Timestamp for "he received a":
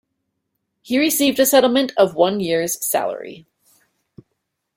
0.81-1.45